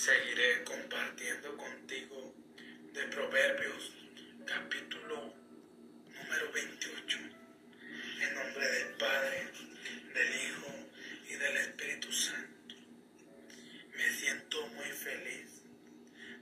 seguiré 0.00 0.64
compartiendo 0.64 1.54
contigo 1.58 2.34
de 2.94 3.02
Proverbios 3.08 3.92
capítulo 4.46 5.34
número 6.14 6.52
28. 6.52 7.18
En 8.22 8.34
nombre 8.34 8.66
del 8.66 8.94
Padre, 8.94 9.50
del 10.14 10.34
Hijo 10.36 10.88
y 11.28 11.34
del 11.34 11.56
Espíritu 11.58 12.10
Santo. 12.10 12.76
Me 13.94 14.10
siento 14.10 14.66
muy 14.68 14.86
feliz 14.86 15.64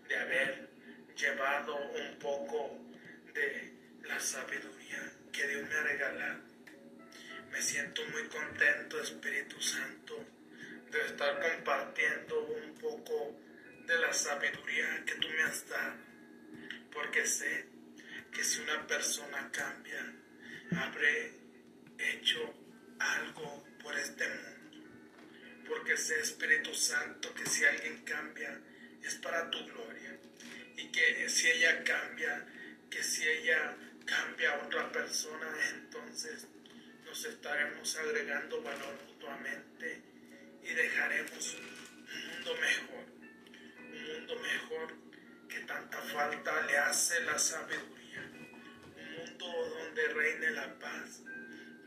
de 0.09 0.17
haber 0.17 0.69
llevado 1.17 1.75
un 1.75 2.17
poco 2.21 2.79
de 3.35 3.73
la 4.05 4.21
sabiduría 4.21 5.03
que 5.33 5.49
Dios 5.49 5.69
me 5.69 5.75
ha 5.75 5.83
regalado. 5.83 6.43
Me 7.51 7.61
siento 7.61 8.03
muy 8.13 8.23
contento, 8.29 9.03
Espíritu 9.03 9.61
Santo, 9.61 10.25
de 10.93 11.07
estar 11.07 11.41
compartiendo 11.41 12.38
de 13.89 13.99
la 13.99 14.13
sabiduría 14.13 15.03
que 15.07 15.15
tú 15.15 15.29
me 15.31 15.43
has 15.45 15.67
dado, 15.67 15.97
porque 16.93 17.27
sé 17.27 17.65
que 18.31 18.45
si 18.45 18.61
una 18.61 18.87
persona 18.87 19.51
cambia, 19.51 20.13
habré 20.77 21.33
hecho 21.99 22.55
algo 22.99 23.67
por 23.83 23.99
este 23.99 24.29
mundo, 24.29 25.65
porque 25.67 25.97
sé 25.97 26.21
Espíritu 26.21 26.75
Santo 26.75 27.33
que 27.33 27.47
si 27.47 27.65
alguien 27.65 28.05
cambia 28.05 28.61
es 29.03 29.15
para 29.15 29.51
tu 29.51 29.65
gloria. 29.65 30.19
Y 30.77 30.93
que 30.93 31.29
si 31.31 31.49
ella 31.49 31.83
cambia, 31.83 32.47
que 32.91 33.03
si 33.03 33.27
ella 33.27 33.75
cambia 34.05 34.53
a 34.53 34.67
otra 34.67 34.93
persona, 34.93 35.49
entonces 35.71 36.47
nos 37.07 37.25
estaremos 37.25 37.97
agregando 37.97 38.63
valor 38.63 38.95
mutuamente 39.07 40.03
y 40.63 40.75
dejaremos 40.75 41.55
un 41.55 42.27
mundo 42.29 42.55
mejor 42.61 42.98
mejor 44.37 44.95
que 45.49 45.61
tanta 45.61 45.99
falta 46.03 46.63
le 46.63 46.79
hace 46.79 47.21
la 47.23 47.39
sabiduría. 47.39 48.23
Un 48.97 49.15
mundo 49.17 49.47
donde 49.79 50.09
reine 50.09 50.51
la 50.51 50.79
paz, 50.79 51.23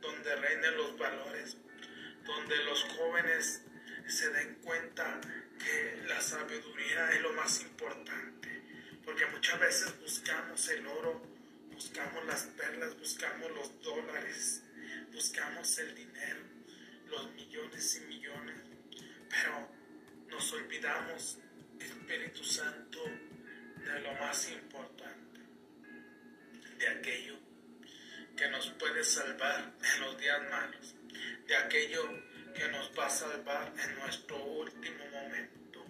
donde 0.02 0.36
reinen 0.36 0.78
los 0.78 0.98
valores, 0.98 1.58
donde 2.26 2.64
los 2.64 2.84
jóvenes 2.84 3.62
se 4.08 4.30
den 4.30 4.56
cuenta 4.56 5.22
que 5.60 6.04
la 6.08 6.20
sabiduría 6.22 7.12
es 7.12 7.22
lo 7.22 7.34
más 7.34 7.62
importante. 7.62 8.50
Porque 9.06 9.26
muchas 9.28 9.60
veces 9.60 10.00
buscamos 10.00 10.68
el 10.70 10.86
oro, 10.88 11.22
buscamos 11.72 12.26
las 12.26 12.44
perlas, 12.46 12.98
buscamos 12.98 13.52
los 13.52 13.82
dólares, 13.82 14.64
buscamos 15.12 15.78
el 15.80 15.96
dinero, 15.96 16.42
los 17.08 17.32
millones 17.34 17.96
y 17.96 18.00
millones, 18.02 18.56
pero 19.30 19.68
nos 20.28 20.54
olvidamos 20.54 21.40
Espíritu 21.86 22.44
Santo 22.44 23.04
de 23.04 24.00
lo 24.02 24.14
más 24.14 24.50
importante, 24.52 25.40
de 26.78 26.88
aquello 26.88 27.38
que 28.36 28.48
nos 28.50 28.70
puede 28.72 29.04
salvar 29.04 29.74
en 29.84 30.02
los 30.02 30.18
días 30.18 30.42
malos, 30.50 30.96
de 31.48 31.56
aquello 31.56 32.04
que 32.54 32.68
nos 32.70 32.92
va 32.98 33.08
a 33.08 33.10
salvar 33.10 33.74
en 33.78 33.96
nuestro 33.96 34.44
último 34.44 35.06
momento, 35.12 35.86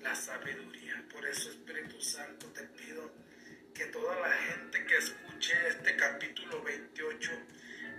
la 0.00 0.14
sabiduría. 0.14 1.04
Por 1.12 1.26
eso 1.26 1.50
Espíritu 1.50 2.00
Santo 2.00 2.46
te 2.48 2.62
pido 2.64 3.12
que 3.74 3.86
toda 3.86 4.18
la 4.20 4.34
gente 4.34 4.84
que 4.84 4.96
escuche 4.96 5.54
este 5.68 5.96
capítulo 5.96 6.62
28, 6.62 7.30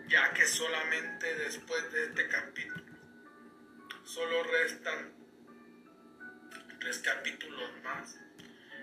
ya 0.08 0.34
que 0.34 0.46
solamente 0.46 1.36
después 1.36 1.92
de 1.92 2.06
este 2.06 2.28
capítulo 2.28 2.92
solo 4.04 4.44
restan 4.44 5.21
tres 6.82 6.98
capítulos 6.98 7.70
más 7.84 8.18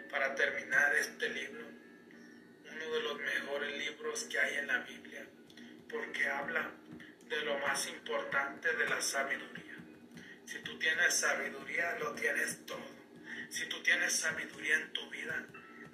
para 0.09 0.33
terminar 0.37 0.95
este 0.95 1.29
libro, 1.31 1.67
uno 1.67 2.95
de 2.95 3.03
los 3.03 3.19
mejores 3.19 3.77
libros 3.77 4.23
que 4.31 4.39
hay 4.39 4.59
en 4.59 4.69
la 4.69 4.79
Biblia, 4.79 5.27
porque 5.91 6.29
habla 6.29 6.71
de 7.29 7.41
lo 7.43 7.59
más 7.59 7.89
importante 7.89 8.73
de 8.73 8.89
la 8.89 9.01
sabiduría. 9.01 9.75
Si 10.47 10.61
tú 10.61 10.79
tienes 10.79 11.13
sabiduría, 11.13 11.99
lo 11.99 12.15
tienes 12.15 12.65
todo. 12.67 12.89
Si 13.51 13.67
tú 13.67 13.83
tienes 13.83 14.13
sabiduría 14.13 14.77
en 14.77 14.93
tu 14.93 15.11
vida, 15.11 15.45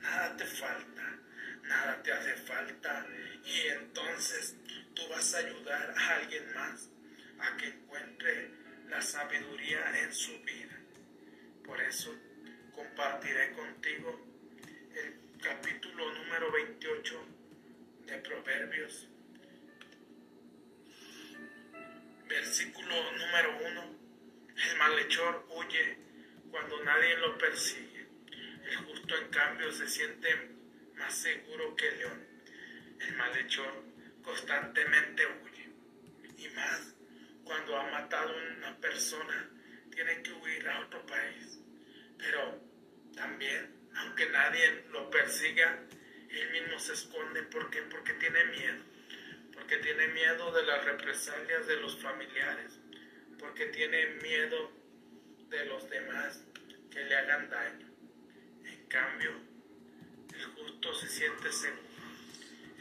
nada 0.03 0.37
te 0.37 0.45
falta, 0.45 1.19
nada 1.63 2.03
te 2.03 2.13
hace 2.13 2.35
falta. 2.35 3.07
Y 3.47 3.69
entonces 3.69 4.57
tú 4.95 5.09
vas 5.09 5.35
a 5.35 5.39
ayudar 5.39 5.95
a 5.97 6.17
alguien 6.17 6.55
más 6.55 6.91
a 7.39 7.57
que 7.57 7.69
encuentre 7.69 8.51
la 8.91 9.01
sabiduría 9.01 10.01
en 10.03 10.13
su 10.13 10.39
vida. 10.43 10.74
Por 11.65 11.81
eso 11.81 12.15
compartiré 12.75 13.53
contigo 13.53 14.21
el 14.95 15.41
capítulo 15.41 16.13
número 16.13 16.53
28 16.53 17.25
de 18.07 18.19
Proverbios. 18.19 19.09
Versículo 22.29 22.95
número 23.13 23.59
1. 23.71 23.99
El 24.57 24.79
malhechor 24.79 25.47
huye 25.57 25.97
cuando 26.51 26.85
nadie 26.85 27.17
lo 27.17 27.39
persigue. 27.39 28.09
El 28.67 28.77
justo 28.77 29.17
en 29.17 29.29
cambio 29.29 29.73
se 29.73 29.89
siente 29.89 30.29
más 30.97 31.15
seguro 31.15 31.75
que 31.77 31.89
el 31.89 31.99
león. 31.99 32.27
El 33.01 33.17
malhechor 33.17 33.85
constantemente 34.23 35.27
huye. 35.27 35.71
Y 36.37 36.49
más 36.51 36.95
cuando 37.43 37.79
ha 37.79 37.91
matado 37.91 38.31
a 38.31 38.57
una 38.59 38.77
persona 38.81 39.54
tiene 39.95 40.23
que 40.23 40.33
huir 40.33 40.69
a 40.69 40.81
otro 40.81 41.05
país. 41.07 41.59
Pero 42.19 42.61
también, 43.15 43.71
aunque 43.97 44.27
nadie 44.31 44.85
lo 44.91 45.11
persiga, 45.11 45.81
él 46.31 46.51
mismo 46.53 46.79
se 46.79 46.95
esconde. 46.95 47.43
¿Por 47.45 47.71
qué? 47.71 47.83
Porque 47.83 48.13
tiene 48.15 48.45
miedo. 48.47 48.83
Porque 49.53 49.77
tiene 49.79 50.09
miedo 50.09 50.53
de 50.53 50.65
las 50.65 50.85
represalias 50.85 51.67
de 51.67 51.77
los 51.77 51.97
familiares. 52.01 52.79
Porque 53.39 53.67
tiene 53.67 54.07
miedo 54.23 54.73
de 55.49 55.65
los 55.67 55.89
demás 55.89 56.43
que 56.91 57.05
le 57.05 57.17
hagan 57.17 57.49
daño. 57.51 57.87
En 58.65 58.87
cambio, 58.87 59.33
el 60.35 60.45
justo 60.47 60.95
se 60.95 61.09
siente 61.09 61.53
seguro. 61.53 61.83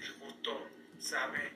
El 0.01 0.09
justo 0.19 0.69
sabe 0.99 1.53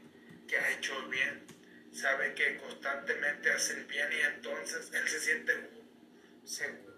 que 0.47 0.57
ha 0.57 0.71
hecho 0.71 1.07
bien 1.09 1.56
sabe 1.97 2.35
que 2.35 2.57
constantemente 2.57 3.51
hace 3.51 3.73
el 3.73 3.85
bien 3.85 4.07
y 4.11 4.21
entonces 4.35 4.91
él 4.93 5.07
se 5.07 5.19
siente 5.19 5.53
seguro. 6.43 6.95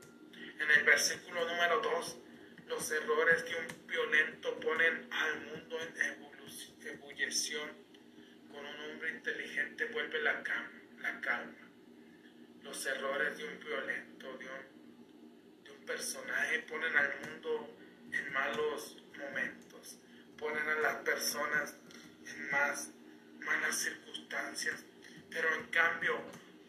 En 0.60 0.72
el 0.72 0.84
versículo 0.84 1.48
número 1.48 1.80
2, 1.80 2.18
los 2.68 2.92
errores 2.92 3.46
de 3.46 3.56
un 3.56 3.88
violento 3.88 4.60
ponen 4.60 5.08
al 5.12 5.42
mundo 5.46 5.78
en 5.80 6.90
ebullición. 6.90 7.70
Con 8.52 8.66
un 8.66 8.92
hombre 8.92 9.12
inteligente 9.12 9.86
vuelve 9.86 10.22
la 10.22 10.44
la 11.00 11.22
calma. 11.22 11.70
Los 12.62 12.86
errores 12.86 13.38
de 13.38 13.46
un 13.46 13.60
violento, 13.60 14.38
de 14.38 14.46
un, 14.46 15.64
de 15.64 15.72
un 15.72 15.86
personaje, 15.86 16.60
ponen 16.64 16.96
al 16.98 17.20
mundo 17.22 17.78
en 18.12 18.34
malos 18.34 18.98
momentos, 19.18 19.98
ponen 20.38 20.68
a 20.68 20.76
las 20.76 20.96
personas 20.98 21.76
en 22.26 22.52
más 22.52 22.92
malas 23.40 23.78
circunstancias 23.78 24.84
pero 25.32 25.54
en 25.56 25.68
cambio, 25.68 26.20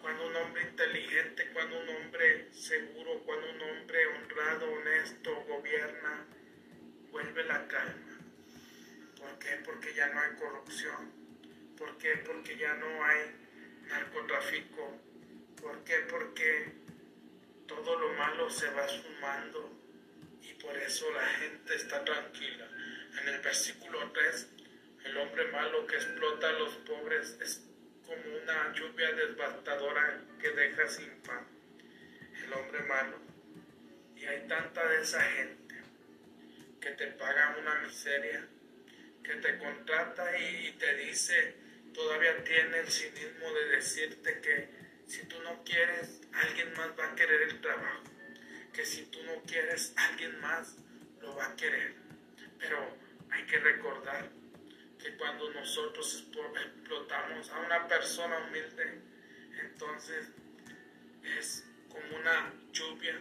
cuando 0.01 0.27
un 0.27 0.37
hombre 0.37 0.63
inteligente, 0.63 1.51
cuando 1.53 1.79
un 1.79 1.89
hombre 1.89 2.49
seguro, 2.53 3.21
cuando 3.25 3.51
un 3.51 3.61
hombre 3.61 4.07
honrado, 4.07 4.73
honesto, 4.73 5.45
gobierna, 5.45 6.27
vuelve 7.11 7.45
la 7.45 7.67
calma. 7.69 8.19
¿Por 9.19 9.39
qué? 9.39 9.61
Porque 9.65 9.95
ya 9.95 10.09
no 10.09 10.21
hay 10.21 10.37
corrupción. 10.37 11.13
¿Por 11.77 11.97
qué? 11.99 12.17
Porque 12.25 12.57
ya 12.57 12.75
no 12.75 13.05
hay 13.05 13.21
narcotráfico. 13.89 15.01
¿Por 15.61 15.85
qué? 15.85 15.97
Porque 16.09 16.73
todo 17.67 17.99
lo 17.99 18.13
malo 18.15 18.51
se 18.51 18.71
va 18.71 18.89
sumando 18.89 19.79
y 20.43 20.55
por 20.55 20.77
eso 20.77 21.11
la 21.13 21.27
gente 21.27 21.75
está 21.75 22.05
tranquila. 22.05 22.69
En 23.21 23.29
el 23.29 23.41
versículo 23.41 24.11
3, 24.13 24.49
el 25.05 25.17
hombre 25.19 25.51
malo 25.53 25.87
que 25.87 25.97
explota 25.97 26.49
a 26.49 26.53
los 26.53 26.75
pobres 26.79 27.37
es 27.41 27.70
como 28.11 28.39
una 28.43 28.73
lluvia 28.75 29.13
devastadora 29.13 30.21
que 30.41 30.51
deja 30.51 30.89
sin 30.89 31.11
pan 31.23 31.47
el 32.43 32.53
hombre 32.55 32.81
malo. 32.81 33.21
Y 34.17 34.25
hay 34.27 34.49
tanta 34.49 34.85
de 34.89 35.01
esa 35.01 35.23
gente 35.23 35.77
que 36.81 36.91
te 36.91 37.07
paga 37.13 37.57
una 37.57 37.77
miseria, 37.83 38.49
que 39.23 39.35
te 39.37 39.59
contrata 39.59 40.37
y 40.37 40.73
te 40.73 40.97
dice, 40.97 41.55
todavía 41.95 42.43
tiene 42.43 42.81
el 42.81 42.89
cinismo 42.89 43.53
de 43.53 43.77
decirte 43.77 44.41
que 44.41 44.69
si 45.07 45.27
tú 45.27 45.41
no 45.43 45.63
quieres, 45.63 46.21
alguien 46.33 46.73
más 46.75 46.91
va 46.99 47.13
a 47.13 47.15
querer 47.15 47.43
el 47.43 47.61
trabajo. 47.61 48.03
Que 48.73 48.85
si 48.85 49.05
tú 49.07 49.23
no 49.23 49.41
quieres, 49.43 49.93
alguien 49.97 50.41
más 50.41 50.75
lo 51.21 51.37
va 51.37 51.47
a 51.47 51.57
querer. 51.57 51.95
Pero 52.59 52.97
hay 53.31 53.45
que 53.45 53.59
recordar 53.59 54.31
cuando 55.17 55.51
nosotros 55.53 56.27
explotamos 56.65 57.51
a 57.51 57.59
una 57.61 57.87
persona 57.89 58.39
humilde, 58.39 59.01
entonces 59.63 60.29
es 61.23 61.65
como 61.89 62.17
una 62.17 62.53
lluvia 62.73 63.19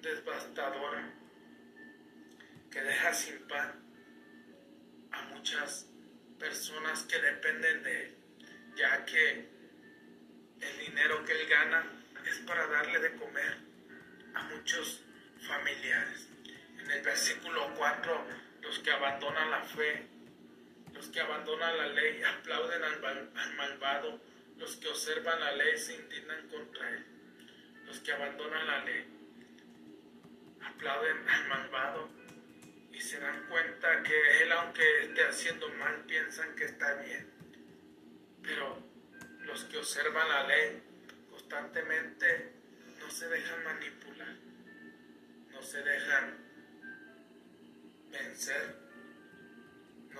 devastadora 0.00 1.12
que 2.70 2.80
deja 2.80 3.14
sin 3.14 3.38
pan 3.46 3.72
a 5.12 5.22
muchas 5.34 5.86
personas 6.38 7.04
que 7.04 7.18
dependen 7.18 7.82
de 7.82 8.02
él, 8.02 8.14
ya 8.76 9.04
que 9.04 9.48
el 10.60 10.78
dinero 10.78 11.24
que 11.24 11.32
él 11.32 11.48
gana 11.48 11.84
es 12.26 12.38
para 12.40 12.66
darle 12.66 12.98
de 13.00 13.16
comer 13.16 13.58
a 14.34 14.42
muchos 14.44 15.02
familiares. 15.46 16.28
En 16.78 16.90
el 16.90 17.02
versículo 17.02 17.74
4, 17.76 18.26
los 18.62 18.78
que 18.80 18.90
abandonan 18.90 19.50
la 19.50 19.62
fe, 19.62 20.06
los 20.94 21.08
que 21.08 21.20
abandonan 21.20 21.76
la 21.76 21.88
ley, 21.88 22.22
aplauden 22.22 22.82
al, 22.82 23.30
al 23.36 23.54
malvado, 23.56 24.20
los 24.56 24.76
que 24.76 24.88
observan 24.88 25.40
la 25.40 25.52
ley 25.52 25.76
se 25.76 25.94
indignan 25.94 26.48
contra 26.48 26.88
él, 26.90 27.04
los 27.86 28.00
que 28.00 28.12
abandonan 28.12 28.66
la 28.66 28.84
ley, 28.84 29.04
aplauden 30.62 31.28
al 31.28 31.48
malvado 31.48 32.08
y 32.92 33.00
se 33.00 33.18
dan 33.18 33.46
cuenta 33.48 34.02
que 34.02 34.42
él, 34.42 34.52
aunque 34.52 35.02
esté 35.02 35.24
haciendo 35.24 35.68
mal, 35.70 36.04
piensan 36.06 36.54
que 36.54 36.64
está 36.64 36.94
bien. 37.02 37.28
Pero 38.42 38.78
los 39.40 39.64
que 39.64 39.78
observan 39.78 40.28
la 40.28 40.46
ley 40.46 40.82
constantemente 41.30 42.52
no 43.00 43.10
se 43.10 43.28
dejan 43.28 43.64
manipular, 43.64 44.36
no 45.50 45.62
se 45.62 45.82
dejan 45.82 46.38
vencer, 48.10 48.83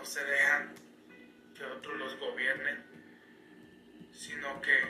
se 0.05 0.25
dejan 0.25 0.75
que 1.57 1.65
otros 1.65 1.99
los 1.99 2.19
gobiernen, 2.19 2.85
sino 4.13 4.61
que 4.61 4.81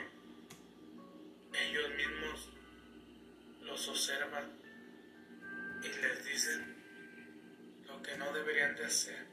ellos 1.53 1.89
mismos 1.95 2.49
los 3.61 3.87
observan 3.87 4.51
y 5.83 5.87
les 5.87 6.25
dicen 6.25 6.75
lo 7.87 8.01
que 8.01 8.17
no 8.17 8.33
deberían 8.33 8.75
de 8.75 8.85
hacer. 8.85 9.25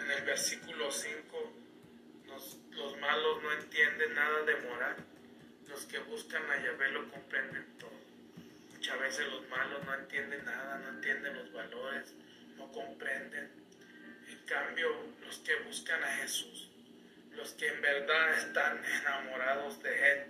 En 0.00 0.10
el 0.10 0.24
versículo 0.24 0.90
5, 0.90 1.52
los, 2.28 2.58
los 2.70 2.98
malos 2.98 3.42
no 3.42 3.52
entienden 3.52 4.14
nada 4.14 4.42
de 4.42 4.56
moral, 4.62 4.96
los 5.68 5.84
que 5.86 5.98
buscan 5.98 6.50
a 6.50 6.62
Yahvé 6.62 6.90
lo 6.90 7.10
comprenden 7.10 7.66
todo. 7.78 7.90
Muchas 8.72 9.00
veces 9.00 9.26
los 9.28 9.48
malos 9.48 9.84
no 9.84 9.94
entienden 9.94 10.44
nada, 10.44 10.78
no 10.78 10.88
entienden 10.90 11.36
los 11.36 11.52
valores, 11.52 12.14
no 12.56 12.70
comprenden. 12.72 13.65
Cambio, 14.46 14.88
los 15.24 15.38
que 15.38 15.56
buscan 15.66 16.02
a 16.02 16.16
Jesús, 16.18 16.70
los 17.32 17.52
que 17.54 17.66
en 17.68 17.82
verdad 17.82 18.38
están 18.38 18.82
enamorados 18.84 19.82
de 19.82 20.12
Él, 20.12 20.26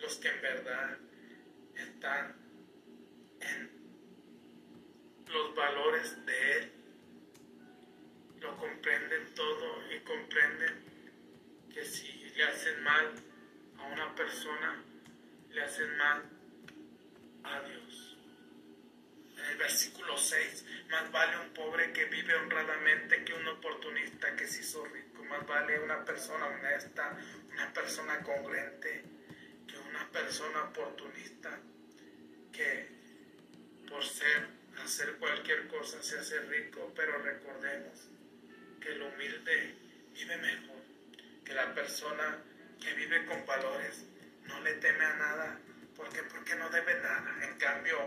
los 0.00 0.16
que 0.16 0.28
en 0.28 0.40
verdad 0.40 0.98
están 1.76 2.34
en 3.40 3.70
los 5.26 5.54
valores 5.54 6.24
de 6.24 6.52
Él, 6.58 6.72
lo 8.40 8.56
comprenden 8.56 9.34
todo 9.34 9.92
y 9.94 10.00
comprenden 10.00 10.74
que 11.72 11.84
si 11.84 12.10
le 12.34 12.44
hacen 12.44 12.82
mal 12.82 13.12
a 13.78 13.86
una 13.86 14.14
persona, 14.14 14.82
le 15.50 15.62
hacen 15.62 15.96
mal 15.96 16.22
a 17.44 17.60
Dios. 17.60 17.87
El 19.48 19.56
versículo 19.56 20.16
6, 20.16 20.64
más 20.90 21.10
vale 21.10 21.38
un 21.38 21.50
pobre 21.54 21.92
que 21.92 22.04
vive 22.06 22.34
honradamente 22.34 23.24
que 23.24 23.32
un 23.32 23.48
oportunista 23.48 24.36
que 24.36 24.46
se 24.46 24.60
hizo 24.60 24.84
rico. 24.84 25.24
Más 25.24 25.46
vale 25.46 25.78
una 25.80 26.04
persona 26.04 26.46
honesta, 26.46 27.16
una 27.52 27.72
persona 27.72 28.22
congruente, 28.22 29.04
que 29.66 29.78
una 29.78 30.06
persona 30.10 30.64
oportunista 30.64 31.58
que 32.52 32.88
por 33.88 34.04
ser, 34.04 34.48
hacer 34.84 35.16
cualquier 35.16 35.66
cosa 35.68 36.02
se 36.02 36.18
hace 36.18 36.40
rico. 36.40 36.92
Pero 36.94 37.18
recordemos 37.18 38.08
que 38.80 38.92
el 38.92 39.02
humilde 39.02 39.74
vive 40.12 40.36
mejor, 40.36 40.82
que 41.44 41.54
la 41.54 41.74
persona 41.74 42.38
que 42.80 42.92
vive 42.94 43.24
con 43.24 43.46
valores 43.46 44.04
no 44.44 44.60
le 44.60 44.74
teme 44.74 45.04
a 45.04 45.14
nada, 45.14 45.58
porque 45.96 46.22
porque 46.24 46.54
no 46.54 46.68
debe 46.70 46.94
nada. 47.00 47.44
En 47.44 47.58
cambio, 47.58 47.98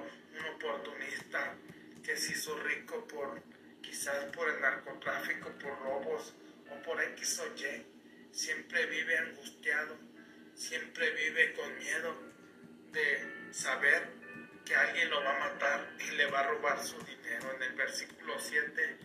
oportunista 0.56 1.56
que 2.04 2.18
se 2.18 2.34
hizo 2.34 2.58
rico 2.60 3.08
por 3.08 3.42
quizás 3.82 4.26
por 4.36 4.50
el 4.50 4.62
narcotráfico, 4.62 5.50
por 5.60 5.78
robos 5.80 6.34
o 6.70 6.82
por 6.82 7.02
X 7.02 7.40
o 7.40 7.48
Y, 7.56 7.86
siempre 8.32 8.86
vive 8.86 9.18
angustiado, 9.18 9.98
siempre 10.56 11.12
vive 11.12 11.54
con 11.54 11.78
miedo 11.78 12.16
de 12.92 13.52
saber 13.52 14.10
que 14.66 14.76
alguien 14.76 15.10
lo 15.10 15.24
va 15.24 15.36
a 15.36 15.50
matar 15.52 15.96
y 16.00 16.12
le 16.16 16.26
va 16.28 16.40
a 16.42 16.48
robar 16.48 16.82
su 16.82 16.98
dinero. 17.04 17.54
En 17.56 17.64
el 17.64 17.74
versículo 17.74 18.40
7, 18.40 18.98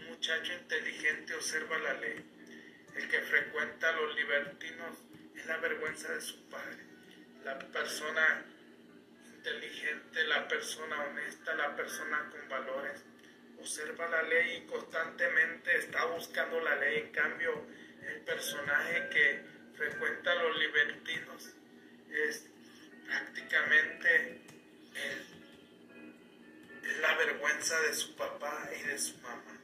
un 0.00 0.06
muchacho 0.10 0.52
inteligente 0.52 1.34
observa 1.34 1.78
la 1.78 1.94
ley. 1.94 2.24
El 2.96 3.08
que 3.08 3.20
frecuenta 3.22 3.88
a 3.88 3.92
los 3.92 4.14
libertinos 4.14 4.98
es 5.34 5.46
la 5.46 5.56
vergüenza 5.58 6.12
de 6.12 6.20
su 6.20 6.48
padre. 6.48 6.78
La 7.44 7.58
persona 7.58 8.44
inteligente, 9.44 10.24
la 10.24 10.48
persona 10.48 11.04
honesta, 11.04 11.54
la 11.54 11.76
persona 11.76 12.30
con 12.30 12.48
valores, 12.48 13.04
observa 13.60 14.08
la 14.08 14.22
ley 14.22 14.56
y 14.56 14.66
constantemente 14.66 15.76
está 15.76 16.06
buscando 16.06 16.60
la 16.60 16.76
ley. 16.76 17.00
En 17.00 17.12
cambio, 17.12 17.66
el 18.08 18.20
personaje 18.22 19.08
que 19.10 19.42
frecuenta 19.76 20.32
a 20.32 20.34
los 20.36 20.58
libertinos 20.58 21.50
es 22.10 22.46
prácticamente 23.06 24.40
la 27.02 27.14
vergüenza 27.16 27.78
de 27.82 27.92
su 27.92 28.16
papá 28.16 28.70
y 28.78 28.82
de 28.84 28.98
su 28.98 29.18
mamá. 29.18 29.60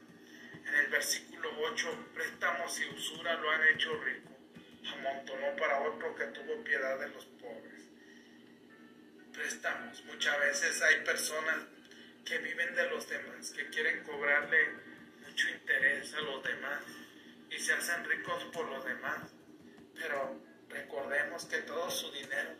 En 0.67 0.75
el 0.75 0.87
versículo 0.87 1.49
8, 1.59 2.09
préstamos 2.13 2.79
y 2.79 2.85
usura 2.95 3.33
lo 3.33 3.49
han 3.49 3.67
hecho 3.69 3.99
rico, 4.03 4.29
amontonó 4.93 5.55
para 5.57 5.81
otro 5.81 6.15
que 6.15 6.25
tuvo 6.25 6.63
piedad 6.63 6.99
de 6.99 7.09
los 7.09 7.25
pobres. 7.25 7.60
Préstamos, 9.33 10.03
muchas 10.05 10.39
veces 10.39 10.81
hay 10.81 11.03
personas 11.05 11.57
que 12.25 12.37
viven 12.39 12.75
de 12.75 12.89
los 12.89 13.07
demás, 13.09 13.51
que 13.51 13.69
quieren 13.69 14.03
cobrarle 14.03 14.69
mucho 15.25 15.49
interés 15.49 16.13
a 16.13 16.21
los 16.21 16.43
demás 16.43 16.81
y 17.49 17.57
se 17.59 17.73
hacen 17.73 18.03
ricos 18.05 18.43
por 18.53 18.69
los 18.69 18.83
demás. 18.85 19.29
Pero 19.95 20.41
recordemos 20.69 21.45
que 21.45 21.59
todo 21.59 21.89
su 21.89 22.11
dinero 22.11 22.55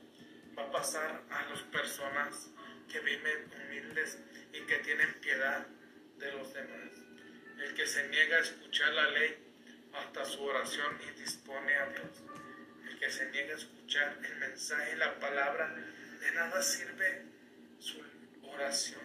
va 0.58 0.64
a 0.64 0.72
pasar 0.72 1.24
a 1.30 1.50
las 1.50 1.62
personas 1.64 2.50
que 2.92 3.00
viven 3.00 3.52
humildes 3.54 4.18
y 4.54 4.62
que 4.62 4.78
tienen 4.78 5.14
piedad 5.22 5.66
de 6.18 6.32
los 6.32 6.54
demás. 6.54 6.90
El 7.60 7.74
que 7.74 7.86
se 7.86 8.08
niega 8.08 8.38
a 8.38 8.42
escuchar 8.42 8.94
la 8.94 9.10
ley 9.12 9.38
hasta 9.94 10.26
su 10.26 10.44
oración 10.44 10.98
y 11.08 11.20
dispone 11.20 11.76
a 11.76 11.86
Dios. 11.88 12.24
El 12.90 12.98
que 12.98 13.10
se 13.12 13.30
niega 13.30 13.54
a 13.54 13.58
escuchar 13.58 14.18
el 14.24 14.36
mensaje, 14.38 14.96
la 14.96 15.20
palabra, 15.20 15.76
de 16.22 16.32
nada 16.34 16.62
sirve 16.62 17.24
su 17.80 18.00
oración. 18.44 19.02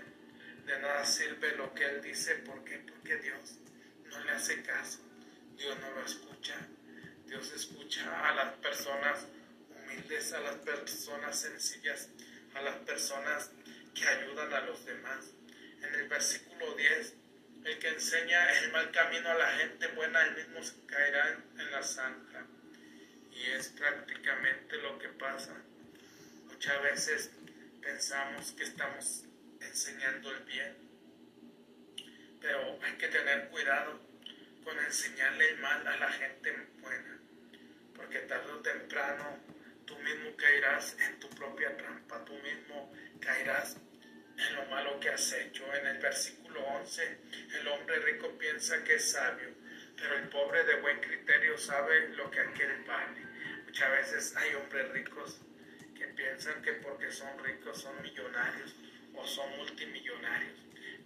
De 0.67 0.79
nada 0.81 1.05
sirve 1.05 1.57
lo 1.57 1.73
que 1.73 1.85
él 1.87 2.03
dice. 2.03 2.37
¿Por 2.37 2.63
qué? 2.65 2.79
Porque 2.79 3.17
Dios 3.17 3.59
no 4.11 4.21
le 4.21 4.33
hace 4.33 4.63
caso. 4.63 5.01
Dios 5.57 5.79
no 5.81 5.91
lo 5.93 6.05
escucha. 6.05 6.55
Dios 7.27 7.53
escucha 7.55 8.29
a 8.29 8.35
las 8.35 8.55
personas 8.57 9.27
humildes, 9.71 10.33
a 10.35 10.41
las 10.41 10.57
personas 10.57 11.41
sencillas, 11.41 12.11
a 12.55 12.61
las 12.61 12.77
personas 12.77 13.51
que 13.95 14.07
ayudan 14.07 14.53
a 14.53 14.61
los 14.61 14.85
demás. 14.85 15.33
En 15.83 15.95
el 15.95 16.09
versículo 16.09 16.75
10, 16.75 17.15
el 17.65 17.79
que 17.79 17.89
enseña 17.89 18.53
el 18.59 18.73
mal 18.73 18.91
camino 18.91 19.31
a 19.31 19.35
la 19.35 19.51
gente 19.53 19.89
buena, 19.89 20.23
él 20.23 20.37
mismo 20.37 20.61
caerá 20.87 21.33
en 21.59 21.71
la 21.71 21.83
zanja. 21.83 22.47
Y 23.33 23.51
es 23.53 23.69
prácticamente 23.69 24.77
lo 24.83 24.99
que 24.99 25.09
pasa. 25.09 25.57
Muchas 26.57 26.83
veces 26.83 27.31
pensamos 27.83 28.53
que 28.53 28.65
estamos 28.65 29.25
enseñando 29.61 30.35
el 30.35 30.43
bien, 30.45 30.75
pero 32.41 32.79
hay 32.83 32.93
que 32.95 33.09
tener 33.09 33.51
cuidado 33.51 34.01
con 34.65 34.79
enseñarle 34.79 35.51
el 35.51 35.59
mal 35.59 35.87
a 35.87 35.99
la 35.99 36.11
gente 36.13 36.57
buena, 36.81 37.21
porque 37.95 38.21
tarde 38.21 38.53
o 38.53 38.61
temprano 38.61 39.39
tú 39.85 39.99
mismo 39.99 40.35
caerás 40.35 40.97
en 40.99 41.21
tu 41.21 41.29
propia 41.29 41.77
trampa, 41.77 42.25
tú 42.25 42.33
mismo 42.39 42.91
caerás 43.21 43.77
en 44.39 44.57
lo 44.57 44.65
malo 44.65 44.99
que 44.99 45.11
has 45.11 45.31
hecho. 45.35 45.63
En 45.75 45.87
el 45.87 45.99
versículo 45.99 46.65
11, 46.65 47.19
el 47.61 47.69
hombre 47.69 47.99
rico 47.99 48.31
piensa 48.39 48.83
que 48.83 48.95
es 48.95 49.11
sabio, 49.11 49.51
pero 49.95 50.17
el 50.17 50.31
pobre 50.31 50.65
de 50.65 50.81
buen 50.81 51.01
criterio 51.01 51.59
sabe 51.59 52.09
lo 52.17 52.31
que 52.31 52.41
aquel 52.41 52.83
vale. 52.85 53.27
Muchas 53.67 53.91
veces 53.91 54.37
hay 54.37 54.55
hombres 54.55 54.89
ricos 54.93 55.43
piensan 56.17 56.63
que 56.63 56.73
porque 56.73 57.13
son 57.13 57.39
ricos 57.45 57.81
son 57.81 58.01
millonarios 58.03 58.75
o 59.15 59.27
son 59.27 59.57
multimillonarios. 59.59 60.59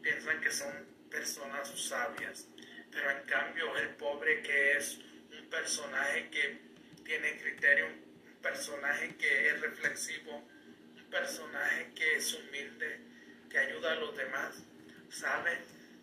Piensan 0.02 0.40
que 0.40 0.50
son 0.50 0.72
personas 1.10 1.68
sabias, 1.68 2.46
pero 2.90 3.10
en 3.10 3.22
cambio 3.24 3.76
el 3.76 3.88
pobre 3.96 4.40
que 4.42 4.76
es 4.76 4.98
un 5.36 5.50
personaje 5.50 6.30
que 6.30 6.58
tiene 7.04 7.38
criterio, 7.38 7.86
un 7.86 8.40
personaje 8.40 9.16
que 9.16 9.48
es 9.48 9.60
reflexivo, 9.60 10.48
un 10.96 11.10
personaje 11.10 11.90
que 11.94 12.16
es 12.16 12.32
humilde, 12.34 13.00
que 13.50 13.58
ayuda 13.58 13.92
a 13.92 13.96
los 13.96 14.16
demás, 14.16 14.62
sabe 15.10 15.58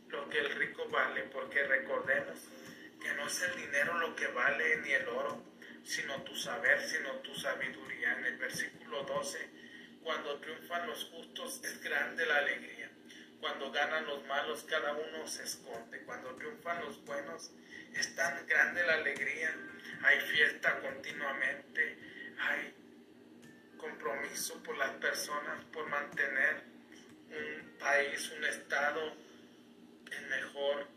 lo 0.10 0.30
que 0.30 0.40
el 0.40 0.52
rico 0.56 0.88
vale, 0.90 1.24
porque 1.32 1.64
recordemos 1.64 2.38
que 3.02 3.14
no 3.14 3.28
es 3.28 3.42
el 3.42 3.56
dinero 3.56 3.98
lo 4.00 4.16
que 4.16 4.28
vale 4.28 4.78
ni 4.78 4.92
el 4.92 5.08
oro, 5.08 5.42
sino 5.88 6.22
tu 6.24 6.36
saber, 6.36 6.82
sino 6.82 7.12
tu 7.22 7.34
sabiduría. 7.34 8.18
En 8.20 8.26
el 8.26 8.38
versículo 8.38 9.04
12, 9.04 9.50
cuando 10.04 10.40
triunfan 10.40 10.88
los 10.88 11.06
justos 11.06 11.62
es 11.64 11.82
grande 11.82 12.26
la 12.26 12.38
alegría. 12.38 12.92
Cuando 13.40 13.72
ganan 13.72 14.06
los 14.06 14.26
malos, 14.26 14.64
cada 14.64 14.94
uno 14.94 15.28
se 15.28 15.44
esconde. 15.44 16.02
Cuando 16.04 16.36
triunfan 16.36 16.84
los 16.84 17.04
buenos, 17.06 17.52
es 17.94 18.16
tan 18.16 18.46
grande 18.48 18.86
la 18.86 18.96
alegría. 18.96 19.56
Hay 20.04 20.20
fiesta 20.20 20.80
continuamente. 20.80 21.98
Hay 22.40 22.74
compromiso 23.78 24.62
por 24.64 24.78
las 24.78 24.92
personas, 24.96 25.64
por 25.72 25.88
mantener 25.88 26.64
un 27.30 27.78
país, 27.80 28.32
un 28.32 28.44
estado 28.46 29.14
en 30.12 30.30
mejor 30.30 30.88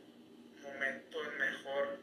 momento, 0.62 1.24
en 1.24 1.38
mejor, 1.38 1.98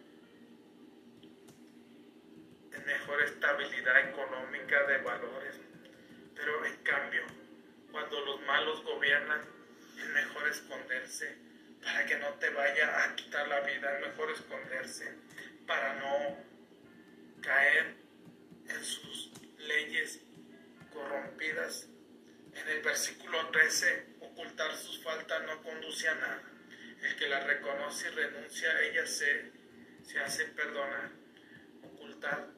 en 2.73 2.85
mejor 3.07 3.23
estabilidad 3.23 4.09
económica 4.09 4.83
de 4.83 4.97
valores. 4.97 5.55
Pero 6.35 6.65
en 6.65 6.75
cambio, 6.83 7.21
cuando 7.89 8.19
los 8.25 8.41
malos 8.41 8.83
gobiernan, 8.83 9.41
es 9.97 10.09
mejor 10.09 10.49
esconderse 10.49 11.37
para 11.81 12.05
que 12.05 12.17
no 12.17 12.33
te 12.33 12.49
vaya 12.49 13.05
a 13.05 13.15
quitar 13.15 13.47
la 13.47 13.61
vida, 13.61 13.97
es 13.97 14.07
mejor 14.07 14.31
esconderse 14.31 15.15
para 15.65 15.93
no 15.95 16.37
caer 17.41 17.95
en 18.67 18.83
sus 18.83 19.31
leyes 19.57 20.19
corrompidas. 20.91 21.87
En 22.55 22.67
el 22.67 22.81
versículo 22.81 23.47
13, 23.51 24.05
ocultar 24.19 24.75
sus 24.75 25.01
faltas 25.01 25.43
no 25.43 25.63
conduce 25.63 26.09
a 26.09 26.15
nada. 26.15 26.41
El 27.03 27.15
que 27.15 27.29
la 27.29 27.39
reconoce 27.39 28.09
y 28.09 28.11
renuncia 28.11 28.69
a 28.69 28.81
ella 28.81 29.05
se, 29.05 29.51
se 30.03 30.19
hace 30.19 30.45
perdonar. 30.47 31.11
Ocultar 31.83 32.57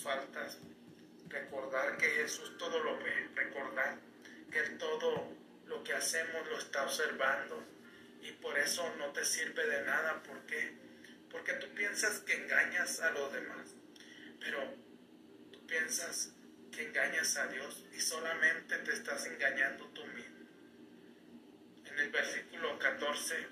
faltas. 0.00 0.58
Recordar 1.28 1.96
que 1.96 2.08
Jesús 2.08 2.56
todo 2.58 2.82
lo 2.82 2.98
ve. 2.98 3.28
Recordar 3.34 3.98
que 4.50 4.60
todo 4.78 5.28
lo 5.66 5.82
que 5.84 5.94
hacemos 5.94 6.46
lo 6.48 6.58
está 6.58 6.84
observando. 6.84 7.64
Y 8.22 8.32
por 8.32 8.58
eso 8.58 8.88
no 8.98 9.12
te 9.12 9.24
sirve 9.24 9.66
de 9.66 9.84
nada. 9.84 10.22
¿Por 10.22 10.40
qué? 10.46 10.72
Porque 11.30 11.54
tú 11.54 11.68
piensas 11.74 12.20
que 12.20 12.34
engañas 12.34 13.00
a 13.00 13.10
los 13.10 13.32
demás. 13.32 13.74
Pero 14.40 14.74
tú 15.50 15.66
piensas 15.66 16.32
que 16.72 16.86
engañas 16.86 17.36
a 17.36 17.46
Dios 17.48 17.84
y 17.96 18.00
solamente 18.00 18.78
te 18.78 18.92
estás 18.92 19.26
engañando 19.26 19.86
tú 19.88 20.04
mismo. 20.06 20.48
En 21.84 21.98
el 21.98 22.10
versículo 22.10 22.78
14, 22.78 23.46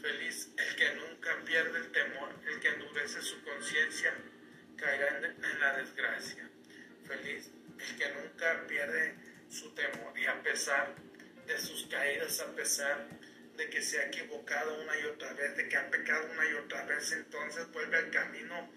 feliz 0.00 0.48
el 0.56 0.76
que 0.76 0.94
nunca 0.94 1.36
pierde 1.44 1.78
el 1.78 1.92
temor, 1.92 2.34
el 2.46 2.60
que 2.60 2.68
endurece 2.68 3.22
su 3.22 3.40
conciencia, 3.42 4.12
caerá 4.80 5.18
en, 5.18 5.60
la 5.60 5.76
desgracia. 5.76 6.48
Feliz 7.06 7.50
el 7.78 7.96
que 7.96 8.08
nunca 8.12 8.66
pierde 8.66 9.14
su 9.50 9.70
temor 9.74 10.18
y 10.18 10.26
a 10.26 10.42
pesar 10.42 10.94
de 11.46 11.58
sus 11.58 11.86
caídas, 11.86 12.40
a 12.40 12.54
pesar 12.54 13.06
de 13.56 13.68
que 13.68 13.82
se 13.82 14.00
ha 14.00 14.06
equivocado 14.06 14.80
una 14.82 14.98
y 14.98 15.04
otra 15.04 15.32
vez, 15.34 15.56
de 15.56 15.68
que 15.68 15.76
ha 15.76 15.90
pecado 15.90 16.30
una 16.32 16.48
y 16.48 16.54
otra 16.54 16.84
vez, 16.84 17.12
entonces 17.12 17.70
vuelve 17.72 17.98
al 17.98 18.10
camino 18.10 18.70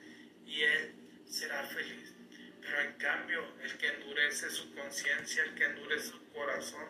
y 0.45 0.63
él 0.63 0.95
será 1.27 1.63
feliz. 1.67 2.13
Pero 2.61 2.81
en 2.81 2.93
cambio, 2.93 3.45
el 3.61 3.77
que 3.77 3.87
endurece 3.87 4.49
su 4.49 4.73
conciencia, 4.73 5.43
el 5.43 5.53
que 5.55 5.65
endurece 5.65 6.07
su 6.07 6.31
corazón, 6.31 6.89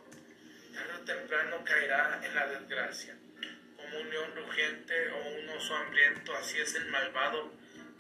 tarde 0.73 0.93
o 0.93 1.05
temprano 1.05 1.63
caerá 1.63 2.21
en 2.23 2.35
la 2.35 2.47
desgracia. 2.47 3.15
Como 3.75 3.99
un 3.99 4.09
león 4.09 4.35
rugiente 4.35 5.09
o 5.09 5.29
un 5.29 5.49
oso 5.49 5.75
hambriento, 5.75 6.35
así 6.35 6.59
es 6.59 6.75
el 6.75 6.85
malvado 6.89 7.51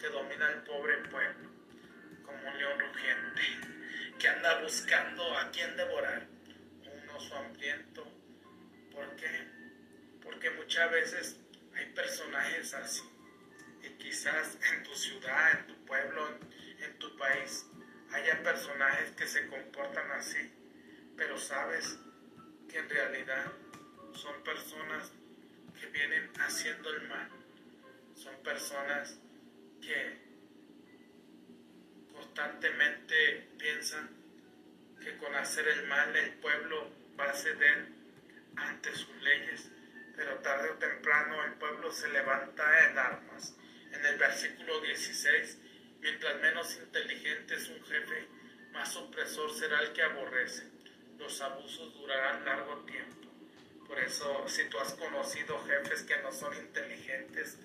domina 0.09 0.47
al 0.47 0.63
pobre 0.63 0.97
pueblo. 1.09 1.49
Como 2.25 2.49
un 2.49 2.57
león 2.57 2.79
rugiente 2.79 3.41
que 4.19 4.27
anda 4.27 4.61
buscando 4.61 5.37
a 5.37 5.51
quien 5.51 5.75
devorar. 5.75 6.27
Un 6.85 7.09
oso 7.09 7.35
hambriento. 7.35 8.05
¿Por 8.91 9.15
qué? 9.15 9.47
Porque 10.21 10.49
muchas 10.51 10.91
veces 10.91 11.39
hay 11.75 11.85
personajes 11.93 12.73
así. 12.73 13.03
Y 13.83 13.89
quizás 13.97 14.57
en 14.71 14.83
tu 14.83 14.95
ciudad, 14.95 15.59
en 15.59 15.67
tu 15.67 15.85
pueblo, 15.85 16.27
en 16.79 16.99
tu 16.99 17.15
país 17.17 17.65
haya 18.13 18.41
personajes 18.43 19.11
que 19.11 19.27
se 19.27 19.47
comportan 19.47 20.11
así, 20.11 20.51
pero 21.17 21.37
sabes 21.37 21.97
que 22.69 22.77
en 22.77 22.89
realidad 22.89 23.51
son 24.13 24.43
personas 24.43 25.11
que 25.79 25.87
vienen 25.87 26.31
haciendo 26.39 26.89
el 26.91 27.07
mal, 27.07 27.29
son 28.15 28.35
personas 28.43 29.17
que 29.85 30.17
constantemente 32.11 33.47
piensan 33.57 34.09
que 35.01 35.17
con 35.17 35.35
hacer 35.35 35.67
el 35.67 35.87
mal 35.87 36.15
el 36.15 36.31
pueblo 36.35 36.89
va 37.19 37.29
a 37.29 37.33
ceder 37.33 37.87
ante 38.55 38.95
sus 38.95 39.15
leyes, 39.21 39.69
pero 40.15 40.39
tarde 40.39 40.69
o 40.69 40.75
temprano 40.75 41.43
el 41.43 41.53
pueblo 41.53 41.91
se 41.91 42.07
levanta 42.09 42.89
en 42.89 42.97
armas. 42.97 43.55
En 43.91 44.05
el 44.05 44.17
versículo 44.17 44.81
16 44.81 45.59
Mientras 46.03 46.41
menos 46.41 46.75
inteligente 46.75 47.55
es 47.55 47.69
un 47.69 47.81
jefe, 47.85 48.27
más 48.73 48.93
opresor 48.97 49.49
será 49.53 49.79
el 49.79 49.93
que 49.93 50.01
aborrece. 50.01 50.69
Los 51.17 51.39
abusos 51.39 51.93
durarán 51.93 52.43
largo 52.43 52.79
tiempo. 52.79 53.29
Por 53.87 53.97
eso, 53.99 54.45
si 54.49 54.65
tú 54.65 54.77
has 54.79 54.95
conocido 54.95 55.57
jefes 55.65 56.03
que 56.03 56.21
no 56.21 56.33
son 56.33 56.53
inteligentes, 56.57 57.57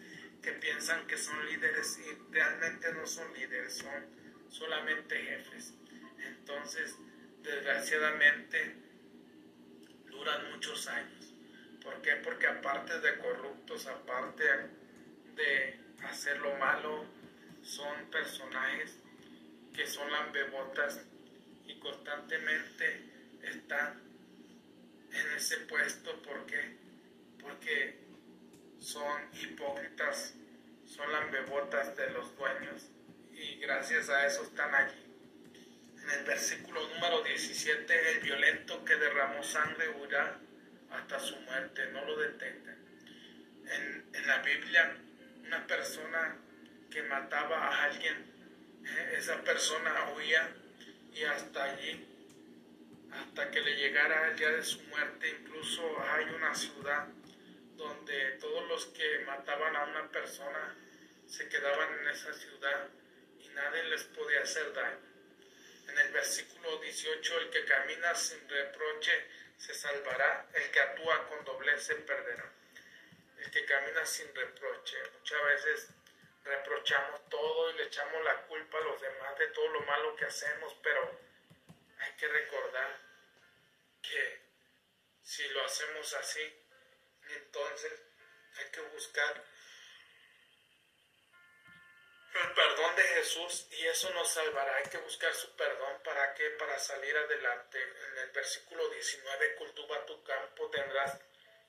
piensan 0.53 1.07
que 1.07 1.17
son 1.17 1.45
líderes 1.47 1.99
y 1.99 2.33
realmente 2.33 2.93
no 2.93 3.07
son 3.07 3.33
líderes, 3.35 3.79
son 3.79 4.07
solamente 4.51 5.17
jefes, 5.17 5.75
entonces, 6.27 6.97
desgraciadamente, 7.43 8.77
duran 10.07 10.51
muchos 10.53 10.87
años. 10.89 11.33
¿Por 11.83 12.01
qué? 12.03 12.17
Porque 12.17 12.47
aparte 12.47 12.99
de 13.01 13.19
corruptos, 13.19 13.87
aparte 13.87 14.45
de 15.35 15.81
hacer 16.03 16.39
lo 16.39 16.55
malo, 16.57 17.07
son 17.63 18.11
personajes 18.11 18.97
que 19.75 19.87
son 19.87 20.11
lambebotas 20.11 21.05
y 21.67 21.79
constantemente 21.79 23.03
están 23.43 24.03
en 25.13 25.37
ese 25.37 25.59
puesto 25.61 26.21
porque 26.23 26.77
porque 27.41 28.08
son 28.81 29.29
hipócritas, 29.33 30.35
son 30.87 31.13
lambebotas 31.13 31.97
de 31.97 32.11
los 32.11 32.37
dueños 32.37 32.89
y 33.33 33.57
gracias 33.57 34.09
a 34.09 34.27
eso 34.27 34.43
están 34.43 34.75
allí. 34.75 35.05
En 36.03 36.11
el 36.11 36.25
versículo 36.25 36.81
número 36.95 37.23
17, 37.23 38.13
el 38.13 38.21
violento 38.21 38.85
que 38.85 38.97
derramó 38.97 39.43
sangre 39.43 39.89
huirá 39.91 40.39
hasta 40.91 41.21
su 41.21 41.37
muerte, 41.41 41.91
no 41.93 42.05
lo 42.05 42.17
detengan. 42.17 42.79
En, 43.67 44.07
en 44.15 44.27
la 44.27 44.39
Biblia, 44.39 44.97
una 45.45 45.67
persona 45.67 46.37
que 46.91 47.03
mataba 47.03 47.69
a 47.69 47.85
alguien, 47.85 48.17
eh, 48.87 49.15
esa 49.19 49.43
persona 49.43 50.13
huía 50.17 50.49
y 51.15 51.25
hasta 51.25 51.65
allí, 51.65 52.07
hasta 53.13 53.51
que 53.51 53.61
le 53.61 53.77
llegara 53.77 54.31
el 54.31 54.39
día 54.39 54.51
de 54.51 54.63
su 54.63 54.81
muerte, 54.85 55.37
incluso 55.41 55.83
hay 56.01 56.25
una 56.31 56.55
ciudad 56.55 57.07
donde 57.79 58.33
todos 58.33 58.69
los 58.69 58.87
que 58.87 59.21
mataban 59.21 59.75
a 59.77 59.85
una 59.85 60.11
persona 60.11 60.77
se 61.29 61.49
quedaban 61.49 62.01
en 62.01 62.09
esa 62.09 62.33
ciudad 62.35 62.89
y 63.41 63.49
nadie 63.51 63.85
les 63.85 64.03
podía 64.05 64.43
hacer 64.43 64.73
daño. 64.73 64.99
En 65.89 65.99
el 65.99 66.13
versículo 66.13 66.77
18, 66.79 67.39
el 67.39 67.51
que 67.51 67.65
camina 67.65 68.15
sin 68.15 68.47
reproche 68.49 69.13
se 69.57 69.73
salvará, 69.75 70.49
el 70.55 70.71
que 70.71 70.81
actúa 70.81 71.27
con 71.29 71.45
doblez 71.45 71.83
se 71.83 71.95
perderá. 71.95 72.53
El 73.39 73.51
que 73.53 73.65
camina 73.65 74.05
sin 74.05 74.35
reproche, 74.35 74.97
muchas 75.17 75.45
veces 75.45 75.89
reprochamos 76.45 77.29
todo 77.29 77.71
y 77.71 77.75
le 77.75 77.85
echamos 77.85 78.25
la 78.25 78.43
culpa 78.43 78.79
a 78.79 78.83
los 78.83 79.01
demás 79.01 79.39
de 79.39 79.47
todo 79.49 79.69
lo 79.69 79.81
malo 79.83 80.17
que 80.17 80.25
hacemos, 80.25 80.75
pero 80.83 81.19
hay 82.01 82.13
que 82.17 82.27
recordar 82.27 82.99
que 84.03 84.41
si 85.23 85.47
lo 85.51 85.65
hacemos 85.65 86.13
así, 86.15 86.41
entonces 87.35 87.93
hay 88.59 88.71
que 88.71 88.81
buscar 88.81 89.45
el 92.35 92.53
perdón 92.53 92.97
de 92.97 93.03
Jesús 93.03 93.67
y 93.71 93.87
eso 93.87 94.11
nos 94.11 94.29
salvará. 94.29 94.77
Hay 94.77 94.89
que 94.91 94.99
buscar 94.99 95.35
su 95.35 95.55
perdón 95.57 96.03
para 96.05 96.35
que 96.35 96.51
para 96.51 96.79
salir 96.79 97.17
adelante. 97.17 97.83
En 97.83 98.19
el 98.19 98.31
versículo 98.31 98.89
19, 98.91 99.55
cultiva 99.57 100.07
tu 100.07 100.23
campo, 100.23 100.71
tendrás 100.71 101.19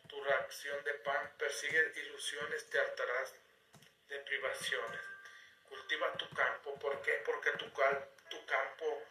tu 0.07 0.23
reacción 0.23 0.83
de 0.83 0.93
pan, 0.95 1.33
persigue 1.37 1.93
ilusiones, 1.95 2.69
te 2.69 2.79
hartarás 2.79 3.33
de 4.07 4.19
privaciones. 4.19 5.01
Cultiva 5.67 6.13
tu 6.13 6.29
campo. 6.31 6.77
¿Por 6.79 7.01
qué? 7.01 7.13
Porque 7.25 7.51
tu, 7.51 7.65
tu 8.29 8.45
campo, 8.45 9.03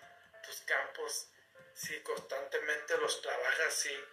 tus 0.45 0.61
campos, 0.63 1.29
si 1.75 2.01
constantemente 2.03 2.99
los 2.99 3.21
trabajas, 3.23 3.75
si 3.75 4.05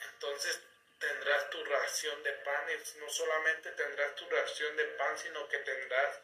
entonces 0.00 0.60
tendrás 1.04 1.50
tu 1.50 1.64
ración 1.64 2.22
de 2.22 2.32
pan 2.32 2.64
no 2.98 3.08
solamente 3.10 3.70
tendrás 3.72 4.14
tu 4.14 4.28
ración 4.30 4.76
de 4.76 4.84
pan, 4.84 5.18
sino 5.18 5.48
que 5.48 5.58
tendrás 5.58 6.20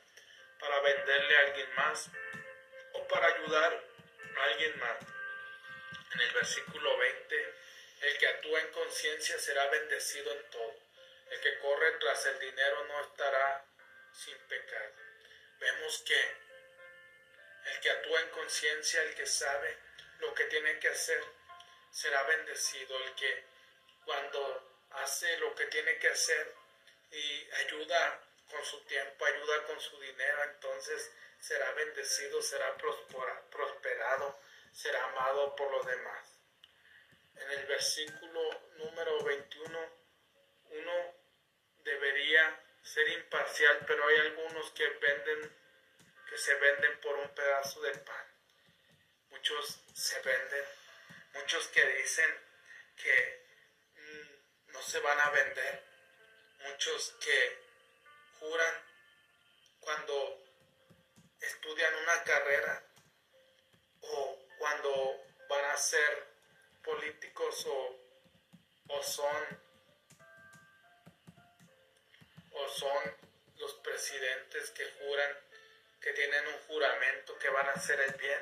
para 0.59 0.81
venderle 0.81 1.37
a 1.37 1.41
alguien 1.41 1.75
más 1.75 2.09
o 2.93 3.09
para 3.09 3.27
ayudar 3.27 3.85
a 4.37 4.45
alguien 4.45 4.79
más. 4.79 4.99
En 6.15 6.21
el 6.21 6.33
versículo 6.33 6.97
20, 6.97 7.55
el 8.03 8.19
que 8.19 8.27
actúa 8.27 8.61
en 8.61 8.73
conciencia 8.73 9.39
será 9.39 9.67
bendecido 9.69 10.33
en 10.33 10.51
todo. 10.51 10.75
El 11.31 11.41
que 11.41 11.59
corre 11.59 11.93
tras 11.93 12.27
el 12.27 12.39
dinero 12.39 12.85
no 12.85 13.01
estará 13.03 13.65
sin 14.13 14.39
pecado. 14.49 14.95
Vemos 15.61 16.03
que 16.07 16.21
el 17.67 17.81
que 17.81 17.91
actúa 17.91 18.21
en 18.21 18.31
conciencia, 18.31 19.03
el 19.03 19.15
que 19.15 19.27
sabe 19.27 19.77
lo 20.21 20.35
que 20.35 20.45
tiene 20.45 20.79
que 20.79 20.89
hacer, 20.89 21.23
será 21.91 22.23
bendecido. 22.25 22.99
El 23.05 23.15
que 23.15 23.45
cuando 24.05 24.70
hace 24.91 25.37
lo 25.39 25.55
que 25.55 25.67
tiene 25.67 25.99
que 25.99 26.09
hacer 26.09 26.55
y 27.11 27.51
ayuda 27.65 28.21
con 28.51 28.65
su 28.65 28.81
tiempo, 28.85 29.25
ayuda 29.25 29.65
con 29.65 29.81
su 29.81 29.99
dinero, 30.01 30.45
entonces 30.45 31.13
será 31.39 31.71
bendecido, 31.73 32.43
será 32.43 32.77
prosperado, 33.51 34.41
será 34.73 35.05
amado 35.05 35.55
por 35.57 35.71
los 35.71 35.87
demás. 35.87 36.39
En 37.37 37.51
el 37.53 37.67
versículo 37.67 38.61
número 38.77 39.25
21, 39.25 40.01
uno 40.71 41.15
debería 41.79 42.61
ser 42.83 43.09
imparcial, 43.09 43.85
pero 43.87 44.07
hay 44.07 44.17
algunos 44.19 44.71
que 44.73 44.87
venden, 44.89 45.57
que 46.29 46.39
se 46.39 46.55
venden 46.55 47.01
por 47.01 47.17
un 47.17 47.29
pedazo 47.35 47.81
de 47.81 47.93
pan. 47.99 48.27
Muchos 49.31 49.83
se 49.95 50.21
venden, 50.21 50.65
muchos 51.35 51.69
que 51.69 51.85
dicen 51.87 52.35
que 52.97 53.50
no 54.73 54.83
se 54.83 55.01
van 55.01 55.19
a 55.21 55.31
vender, 55.31 55.85
muchos 56.61 57.17
que 57.21 57.59
juran 58.39 58.75
cuando 59.81 60.43
estudian 61.41 61.95
una 61.97 62.23
carrera 62.25 62.83
o 64.01 64.39
cuando 64.59 65.25
van 65.49 65.65
a 65.67 65.77
ser 65.77 66.27
políticos 66.85 67.67
o, 67.67 67.97
o 68.89 69.03
son 69.03 69.61
o 72.53 72.69
son 72.69 73.17
los 73.57 73.75
presidentes 73.75 74.71
que 74.71 74.85
juran 74.99 75.37
que 76.01 76.13
tienen 76.13 76.47
un 76.47 76.59
juramento 76.67 77.39
que 77.39 77.51
van 77.51 77.69
a 77.69 77.73
hacer 77.73 78.01
el 78.01 78.15
bien, 78.15 78.41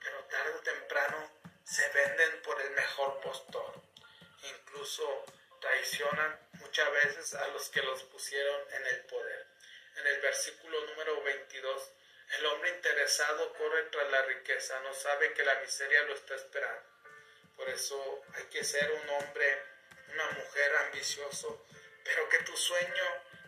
pero 0.00 0.24
tarde 0.24 0.54
o 0.54 0.60
temprano 0.60 1.32
se 1.64 1.88
venden 1.90 2.42
por 2.42 2.60
el 2.60 2.70
mejor 2.70 3.20
postor. 3.20 3.82
Incluso 4.42 5.24
traicionan 5.60 6.48
muchas 6.54 6.90
veces 6.92 7.34
a 7.34 7.48
los 7.48 7.68
que 7.70 7.82
los 7.82 8.02
pusieron 8.04 8.60
en 8.72 8.86
el 8.86 9.04
poder. 9.06 9.46
En 9.96 10.06
el 10.06 10.20
versículo 10.20 10.80
número 10.86 11.22
22, 11.22 11.92
el 12.36 12.46
hombre 12.46 12.70
interesado 12.70 13.52
corre 13.54 13.84
tras 13.84 14.10
la 14.10 14.22
riqueza, 14.22 14.78
no 14.80 14.92
sabe 14.94 15.32
que 15.32 15.44
la 15.44 15.54
miseria 15.60 16.02
lo 16.02 16.14
está 16.14 16.34
esperando. 16.34 16.88
Por 17.56 17.68
eso 17.70 18.22
hay 18.34 18.44
que 18.44 18.62
ser 18.62 18.90
un 18.92 19.08
hombre, 19.10 19.62
una 20.12 20.30
mujer 20.30 20.76
ambicioso, 20.76 21.66
pero 22.04 22.28
que 22.28 22.38
tu 22.40 22.56
sueño 22.56 23.04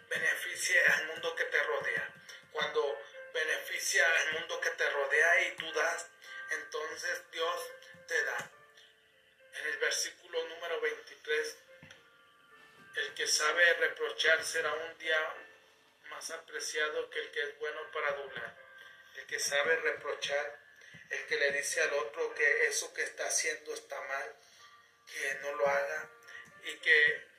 beneficie 0.09 0.85
al 0.87 1.07
mundo 1.07 1.37
que 1.37 1.45
te 1.45 1.63
rodea. 1.63 2.15
Cuando 2.53 2.99
beneficia 3.33 4.05
al 4.21 4.33
mundo 4.33 4.61
que 4.61 4.71
te 4.71 4.91
rodea 4.91 5.49
y 5.49 5.57
tú 5.57 5.73
das, 5.73 6.07
entonces 6.51 7.31
Dios 7.31 7.73
te 8.09 8.25
da. 8.25 8.51
En 9.55 9.67
el 9.67 9.79
versículo 9.79 10.49
número 10.49 10.81
23, 10.81 11.57
el 12.97 13.15
que 13.15 13.27
sabe 13.27 13.75
reprochar 13.75 14.45
será 14.45 14.73
un 14.73 14.99
día 14.99 15.35
más 16.09 16.31
apreciado 16.31 17.09
que 17.11 17.21
el 17.21 17.31
que 17.31 17.43
es 17.43 17.59
bueno 17.59 17.81
para 17.93 18.09
adular. 18.09 18.57
El 19.17 19.27
que 19.27 19.39
sabe 19.39 19.77
reprochar, 19.77 20.61
el 21.11 21.27
que 21.27 21.37
le 21.37 21.53
dice 21.53 21.81
al 21.83 21.93
otro 21.95 22.35
que 22.35 22.67
eso 22.67 22.93
que 22.93 23.03
está 23.03 23.27
haciendo 23.27 23.75
está 23.75 24.01
mal, 24.01 24.37
que 25.07 25.35
no 25.43 25.53
lo 25.55 25.67
haga 25.67 26.11
y 26.65 26.75
que 26.79 27.31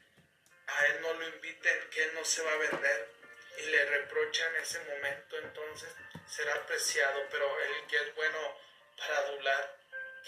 a 0.67 0.85
él 0.87 1.01
no 1.01 1.13
lo 1.13 1.27
inviten, 1.27 1.89
que 1.89 2.03
él 2.03 2.13
no 2.13 2.23
se 2.23 2.43
va 2.43 2.53
a 2.53 2.57
vender 2.57 3.09
y 3.57 3.63
le 3.63 3.85
reprocha 3.85 4.47
en 4.47 4.55
ese 4.57 4.79
momento, 4.79 5.37
entonces 5.37 5.93
será 6.27 6.55
apreciado, 6.55 7.27
pero 7.29 7.59
el 7.61 7.87
que 7.87 7.97
es 7.97 8.15
bueno 8.15 8.57
para 8.97 9.17
adular, 9.17 9.77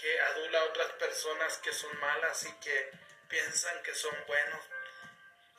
que 0.00 0.20
adula 0.20 0.60
a 0.60 0.64
otras 0.64 0.92
personas 0.92 1.58
que 1.58 1.72
son 1.72 1.98
malas 2.00 2.44
y 2.44 2.52
que 2.60 2.90
piensan 3.28 3.82
que 3.82 3.94
son 3.94 4.14
buenos, 4.26 4.60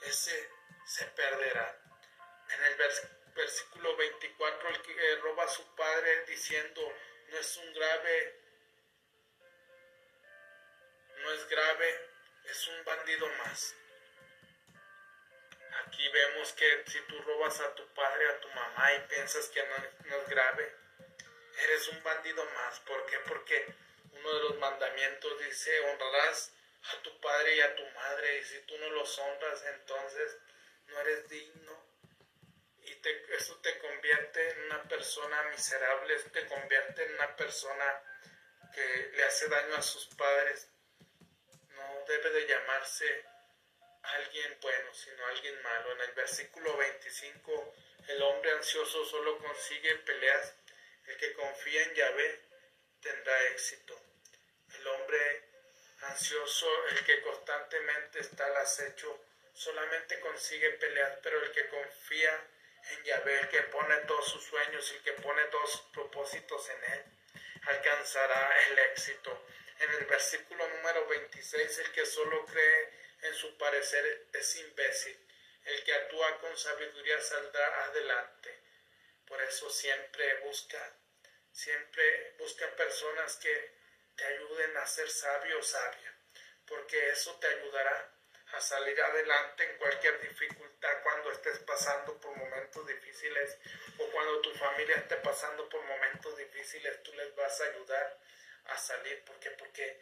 ese 0.02 0.50
se 0.86 1.06
perderá. 1.06 1.82
En 2.50 2.64
el 2.64 2.76
versículo 3.36 3.96
24, 3.98 4.70
el 4.70 4.82
que 4.82 5.16
roba 5.18 5.44
a 5.44 5.48
su 5.48 5.76
padre 5.76 6.26
diciendo, 6.26 6.82
no 7.30 7.38
es 7.38 7.58
un 7.58 7.74
grave, 7.74 8.40
no 11.22 11.32
es 11.32 11.50
grave, 11.50 12.10
es 12.46 12.68
un 12.68 12.86
bandido 12.86 13.28
más. 13.44 13.76
Aquí 15.86 16.08
vemos 16.10 16.54
que 16.54 16.84
si 16.88 17.00
tú 17.02 17.22
robas 17.24 17.60
a 17.60 17.76
tu 17.76 17.86
padre, 17.94 18.30
a 18.30 18.40
tu 18.40 18.48
mamá 18.50 18.94
y 18.94 19.00
piensas 19.08 19.50
que 19.50 19.62
no, 19.64 20.18
es 20.18 20.30
grave, 20.30 20.76
eres 21.64 21.88
un 21.90 22.04
bandido 22.04 22.46
más. 22.46 22.80
¿Por 22.82 23.06
qué? 23.08 23.20
Porque 23.28 23.74
uno 24.12 24.34
de 24.34 24.40
los 24.44 24.58
mandamientos 24.60 25.40
dice, 25.40 25.80
honrarás 25.92 26.55
a 26.92 27.02
tu 27.02 27.20
padre 27.20 27.56
y 27.56 27.62
a 27.62 27.76
tu 27.76 27.86
madre, 27.92 28.38
y 28.38 28.44
si 28.44 28.60
tú 28.62 28.78
no 28.78 28.90
los 28.90 29.18
honras, 29.20 29.64
entonces 29.74 30.38
no 30.88 31.00
eres 31.02 31.28
digno. 31.30 31.86
Y 32.84 33.02
eso 33.34 33.58
te 33.62 33.78
convierte 33.80 34.52
en 34.52 34.64
una 34.66 34.84
persona 34.84 35.44
miserable, 35.44 36.20
te 36.32 36.46
convierte 36.46 37.04
en 37.04 37.16
una 37.16 37.36
persona 37.36 38.02
que 38.74 39.12
le 39.16 39.24
hace 39.24 39.48
daño 39.48 39.76
a 39.76 39.82
sus 39.82 40.06
padres. 40.16 40.70
No 41.70 42.06
debe 42.08 42.30
de 42.30 42.48
llamarse 42.48 43.26
alguien 44.04 44.58
bueno, 44.62 44.94
sino 44.94 45.26
alguien 45.28 45.62
malo. 45.64 45.94
En 45.94 46.02
el 46.02 46.12
versículo 46.12 46.78
25, 46.78 47.74
el 48.08 48.22
hombre 48.22 48.52
ansioso 48.52 49.06
solo 49.06 49.38
consigue 49.40 49.96
peleas. 49.98 50.56
El 51.08 51.18
que 51.18 51.34
confía 51.34 51.84
en 51.84 51.94
Yahvé 51.96 52.42
tendrá 53.02 53.48
éxito. 53.48 54.00
El 54.76 54.88
hombre 54.88 55.55
ansioso, 56.10 56.68
el 56.88 57.04
que 57.06 57.22
constantemente 57.22 58.20
está 58.20 58.46
al 58.46 58.58
acecho, 58.58 59.26
solamente 59.54 60.20
consigue 60.20 60.72
peleas, 60.72 61.18
pero 61.22 61.42
el 61.44 61.52
que 61.52 61.68
confía 61.68 62.48
en 62.92 63.04
Yahvé, 63.04 63.40
el 63.40 63.50
que 63.50 63.62
pone 63.64 63.96
todos 64.08 64.28
sus 64.30 64.44
sueños, 64.44 64.92
el 64.92 65.02
que 65.02 65.14
pone 65.14 65.44
todos 65.46 65.72
sus 65.72 65.82
propósitos 65.92 66.70
en 66.70 66.94
él, 66.94 67.04
alcanzará 67.64 68.64
el 68.68 68.80
éxito. 68.80 69.46
En 69.80 69.92
el 69.92 70.06
versículo 70.06 70.68
número 70.68 71.08
26, 71.08 71.80
el 71.80 71.92
que 71.92 72.06
solo 72.06 72.46
cree 72.46 72.90
en 73.24 73.34
su 73.34 73.58
parecer 73.58 74.28
es 74.34 74.56
imbécil. 74.58 75.20
El 75.66 75.84
que 75.84 75.94
actúa 75.94 76.40
con 76.40 76.56
sabiduría 76.58 77.20
saldrá 77.22 77.86
adelante. 77.86 78.60
Por 79.28 79.42
eso 79.42 79.70
siempre 79.70 80.36
busca, 80.42 80.94
siempre 81.52 82.36
busca 82.38 82.70
personas 82.76 83.36
que 83.38 83.85
te 84.16 84.26
ayuden 84.26 84.78
a 84.78 84.86
ser 84.86 85.10
sabio 85.10 85.60
o 85.60 85.64
sabia, 85.64 86.14
porque 86.66 87.10
eso 87.10 87.38
te 87.40 87.48
ayudará 87.48 88.12
a 88.54 88.62
salir 88.62 89.00
adelante 89.02 89.70
en 89.70 89.78
cualquier 89.78 90.20
dificultad 90.22 91.02
cuando 91.04 91.32
estés 91.32 91.60
pasando 91.60 92.20
por 92.20 92.36
momentos 92.36 92.88
difíciles 92.88 93.58
o 93.98 94.06
cuando 94.12 94.42
tu 94.42 94.54
familia 94.54 94.98
esté 94.98 95.18
pasando 95.18 95.68
por 95.68 95.84
momentos 95.84 96.38
difíciles, 96.38 97.04
tú 97.04 97.14
les 97.14 97.36
vas 97.36 97.60
a 97.62 97.66
ayudar 97.66 98.20
a 98.66 98.78
salir. 98.78 99.24
¿Por? 99.24 99.36
Porque 99.58 100.00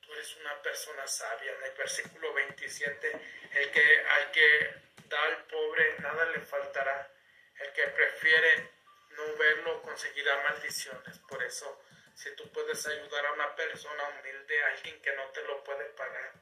tú 0.00 0.12
eres 0.12 0.36
una 0.36 0.60
persona 0.62 1.06
sabia. 1.06 1.52
En 1.52 1.62
el 1.64 1.72
versículo 1.72 2.32
27, 2.34 3.12
el 3.54 3.70
que 3.72 4.00
al 4.08 4.30
que 4.30 4.74
da 5.08 5.22
al 5.22 5.46
pobre 5.46 5.98
nada 5.98 6.26
le 6.26 6.40
faltará. 6.40 7.10
El 7.58 7.72
que 7.72 7.86
prefiere 7.88 8.70
no 9.10 9.36
verlo 9.36 9.82
conseguirá 9.82 10.42
maldiciones. 10.42 11.18
Por 11.28 11.42
eso, 11.42 11.82
si 12.16 12.34
tú 12.34 12.50
puedes 12.50 12.84
ayudar 12.86 13.26
a 13.26 13.32
una 13.34 13.54
persona 13.54 14.08
humilde, 14.08 14.64
a 14.64 14.66
alguien 14.72 15.00
que 15.00 15.14
no 15.14 15.30
te 15.30 15.42
lo 15.42 15.62
puede 15.62 15.84
pagar, 15.90 16.32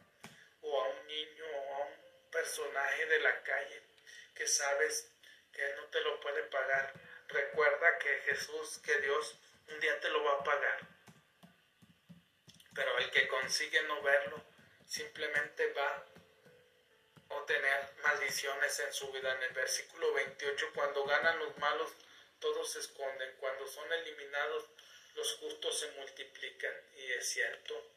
o 0.63 0.83
a 0.83 0.89
un 0.89 1.07
niño 1.07 1.45
o 1.45 1.75
a 1.75 1.79
un 1.87 2.31
personaje 2.31 3.05
de 3.05 3.19
la 3.21 3.43
calle 3.43 3.83
que 4.35 4.49
sabes 4.49 5.13
que 5.53 5.75
no 5.75 5.85
te 5.89 6.01
lo 6.01 6.19
puede 6.21 6.45
pagar, 6.45 6.95
recuerda 7.29 7.99
que 7.99 8.21
Jesús, 8.23 8.79
que 8.79 8.99
Dios 9.03 9.39
un 9.69 9.81
día 9.81 10.01
te 10.01 10.09
lo 10.09 10.25
va 10.25 10.33
a 10.41 10.45
pagar 10.45 10.95
pero 12.75 12.99
el 12.99 13.11
que 13.11 13.29
consigue 13.29 13.83
no 13.85 14.03
verlo 14.03 14.43
simplemente 14.87 15.73
va 15.73 15.89
a 17.31 17.35
obtener 17.37 17.95
maldiciones 18.03 18.79
en 18.81 18.93
su 18.93 19.11
vida. 19.13 19.33
En 19.35 19.43
el 19.45 19.55
versículo 19.55 20.13
28, 20.13 20.73
cuando 20.75 21.05
ganan 21.05 21.39
los 21.39 21.57
malos, 21.59 21.93
todos 22.41 22.73
se 22.73 22.81
esconden. 22.81 23.37
Cuando 23.39 23.67
son 23.69 23.91
eliminados, 23.93 24.65
los 25.15 25.35
justos 25.37 25.79
se 25.79 25.91
multiplican. 25.93 26.75
Y 26.97 27.13
es 27.13 27.29
cierto, 27.29 27.91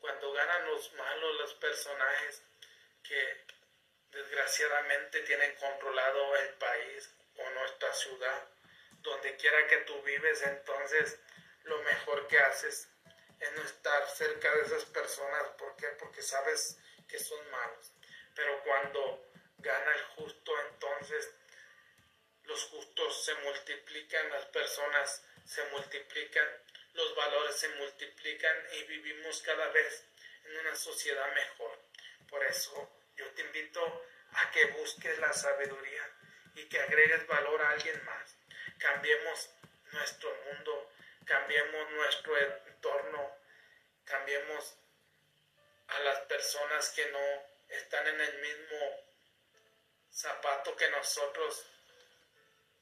cuando 0.00 0.32
ganan 0.32 0.66
los 0.66 0.92
malos, 0.94 1.34
los 1.36 1.54
personajes 1.54 2.42
que 3.02 3.44
desgraciadamente 4.12 5.20
tienen 5.20 5.54
controlado 5.56 6.36
el 6.36 6.48
país 6.54 7.10
o 7.36 7.50
nuestra 7.50 7.92
ciudad, 7.94 8.48
donde 9.02 9.36
quiera 9.36 9.66
que 9.66 9.78
tú 9.78 10.00
vives, 10.02 10.42
entonces 10.42 11.18
lo 11.64 11.82
mejor 11.82 12.26
que 12.28 12.38
haces 12.38 12.88
es 13.40 13.52
no 13.52 13.62
estar 13.62 14.08
cerca 14.08 14.54
de 14.54 14.62
esas 14.62 14.84
personas. 14.86 15.48
¿Por 15.58 15.76
qué? 15.76 15.88
Porque 15.98 16.22
sabes 16.22 16.78
que 17.08 17.18
son 17.18 17.50
malos. 17.50 17.92
Pero 18.34 18.62
cuando 18.62 19.30
gana 19.58 19.94
el 19.94 20.04
justo, 20.16 20.52
entonces 20.70 21.30
los 22.44 22.62
justos 22.64 23.24
se 23.24 23.34
multiplican, 23.36 24.30
las 24.30 24.46
personas 24.46 25.22
se 25.44 25.64
multiplican, 25.66 26.48
los 26.94 27.14
valores 27.14 27.56
se 27.56 27.68
multiplican 27.70 28.56
y 28.72 28.84
vivimos 28.84 29.42
cada 29.42 29.68
vez 29.68 30.04
en 30.44 30.56
una 30.58 30.74
sociedad 30.74 31.32
mejor. 31.34 31.78
Por 32.28 32.44
eso 32.44 32.90
yo 33.16 33.28
te 33.32 33.42
invito 33.42 34.06
a 34.32 34.50
que 34.50 34.66
busques 34.66 35.18
la 35.18 35.32
sabiduría 35.32 36.10
y 36.54 36.64
que 36.68 36.80
agregues 36.80 37.26
valor 37.26 37.62
a 37.62 37.70
alguien 37.70 38.04
más. 38.04 38.36
Cambiemos 38.78 39.50
nuestro 39.92 40.34
mundo, 40.46 40.92
cambiemos 41.24 41.90
nuestro 41.92 42.38
entorno, 42.38 43.36
cambiemos 44.04 44.76
a 45.88 45.98
las 46.00 46.20
personas 46.20 46.90
que 46.90 47.06
no 47.06 47.42
están 47.68 48.06
en 48.06 48.20
el 48.20 48.38
mismo 48.40 49.04
zapato 50.10 50.76
que 50.76 50.88
nosotros, 50.90 51.66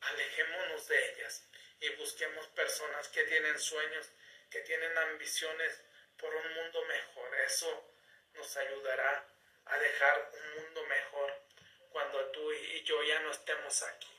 alejémonos 0.00 0.88
de 0.88 1.12
ellas 1.12 1.48
y 1.82 1.88
busquemos 1.96 2.46
personas 2.48 3.08
que 3.08 3.24
tienen 3.24 3.58
sueños, 3.58 4.08
que 4.48 4.60
tienen 4.60 4.96
ambiciones 4.96 5.80
por 6.16 6.32
un 6.32 6.54
mundo 6.54 6.84
mejor. 6.84 7.34
Eso 7.40 7.94
nos 8.34 8.56
ayudará 8.56 9.26
a 9.64 9.78
dejar 9.78 10.30
un 10.32 10.62
mundo 10.62 10.86
mejor 10.86 11.42
cuando 11.90 12.30
tú 12.30 12.52
y 12.52 12.84
yo 12.84 13.02
ya 13.02 13.18
no 13.20 13.32
estemos 13.32 13.82
aquí. 13.82 14.16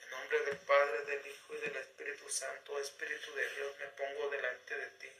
En 0.00 0.10
nombre 0.10 0.40
del 0.44 0.58
Padre, 0.58 1.04
del 1.06 1.26
Hijo 1.26 1.54
y 1.56 1.58
del 1.58 1.76
Espíritu 1.76 2.28
Santo, 2.28 2.78
Espíritu 2.78 3.34
de 3.34 3.48
Dios, 3.56 3.76
me 3.78 3.86
pongo 3.88 4.30
delante 4.30 4.76
de 4.76 4.86
ti. 4.90 5.12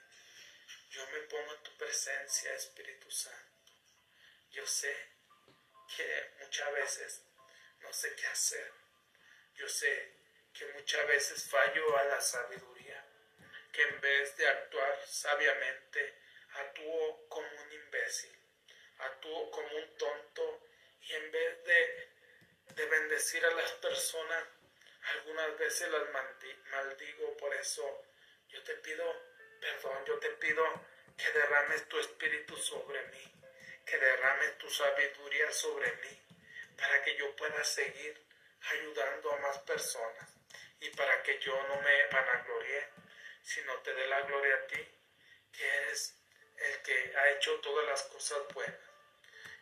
Yo 0.91 1.05
me 1.09 1.21
pongo 1.23 1.55
en 1.55 1.63
tu 1.65 1.77
presencia, 1.77 2.55
Espíritu 2.55 3.11
Santo. 3.11 3.73
Yo 4.53 4.65
sé 4.67 4.97
que 5.97 6.31
muchas 6.39 6.73
veces 6.75 7.23
no 7.81 7.93
sé 7.93 8.15
qué 8.15 8.27
hacer. 8.29 8.73
Yo 9.57 9.69
sé 9.69 10.20
que 10.61 10.67
muchas 10.75 11.07
veces 11.07 11.49
fallo 11.49 11.97
a 11.97 12.05
la 12.05 12.21
sabiduría, 12.21 13.03
que 13.73 13.81
en 13.81 13.99
vez 14.03 14.37
de 14.37 14.47
actuar 14.47 14.95
sabiamente, 15.07 16.15
actúo 16.53 17.27
como 17.31 17.49
un 17.63 17.73
imbécil, 17.73 18.39
actúo 18.99 19.51
como 19.51 19.75
un 19.75 19.97
tonto 19.97 20.61
y 21.01 21.15
en 21.15 21.33
vez 21.33 21.65
de, 21.65 22.09
de 22.75 22.87
bendecir 22.87 23.43
a 23.47 23.51
las 23.53 23.73
personas, 23.73 24.45
algunas 25.15 25.57
veces 25.57 25.89
las 25.89 26.11
maldigo. 26.11 27.35
Por 27.39 27.55
eso 27.55 28.05
yo 28.51 28.63
te 28.63 28.75
pido 28.75 29.03
perdón, 29.63 30.05
yo 30.05 30.19
te 30.19 30.29
pido 30.33 30.63
que 31.17 31.33
derrames 31.33 31.89
tu 31.89 31.99
espíritu 32.01 32.55
sobre 32.59 33.03
mí 33.07 33.33
que 33.87 33.97
derrame 33.97 34.49
tu 34.59 34.69
sabiduría 34.69 35.51
sobre 35.53 35.91
mí 36.03 36.23
para 36.77 37.03
que 37.03 37.17
yo 37.17 37.35
pueda 37.35 37.65
seguir 37.65 38.21
ayudando 38.61 39.33
a 39.33 39.37
más 39.39 39.59
personas 39.61 40.40
y 40.81 40.89
para 40.91 41.23
que 41.23 41.39
yo 41.41 41.53
no 41.69 41.81
me 41.83 42.07
vanaglorie, 42.11 42.89
sino 43.43 43.75
te 43.79 43.95
dé 43.95 44.07
la 44.07 44.23
gloria 44.23 44.55
a 44.55 44.67
ti, 44.67 44.89
que 45.53 45.67
eres 45.67 46.17
el 46.57 46.83
que 46.83 47.17
ha 47.17 47.31
hecho 47.31 47.61
todas 47.61 47.87
las 47.87 48.03
cosas 48.05 48.39
buenas. 48.55 48.77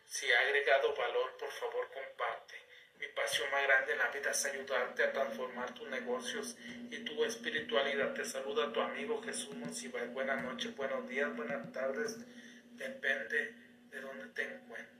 Si 0.05 0.31
ha 0.31 0.39
agregado 0.39 0.95
valor, 0.95 1.37
por 1.37 1.51
favor 1.51 1.89
comparte. 1.91 2.55
Mi 2.99 3.07
pasión 3.09 3.49
más 3.51 3.63
grande 3.63 3.93
en 3.93 3.99
la 3.99 4.09
vida 4.09 4.31
es 4.31 4.45
ayudarte 4.45 5.03
a 5.03 5.13
transformar 5.13 5.73
tus 5.73 5.87
negocios 5.87 6.57
y 6.89 7.03
tu 7.05 7.23
espiritualidad. 7.23 8.13
Te 8.13 8.25
saluda 8.25 8.73
tu 8.73 8.81
amigo 8.81 9.21
Jesús 9.23 9.55
Monsiváis. 9.55 10.11
Buenas 10.11 10.43
noches, 10.43 10.75
buenos 10.75 11.07
días, 11.07 11.33
buenas 11.35 11.71
tardes. 11.71 12.17
Depende 12.75 13.53
de 13.89 14.01
donde 14.01 14.27
te 14.33 14.43
encuentres. 14.43 14.98